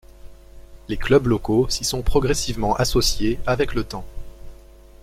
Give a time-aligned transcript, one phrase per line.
[0.87, 4.07] Les clubs locaux s'y sont progressivement associés avec le temps.